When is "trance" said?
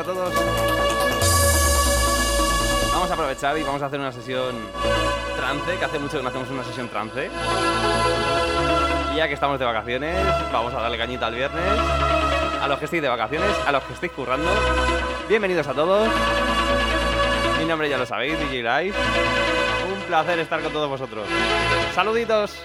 5.36-5.76, 6.88-7.30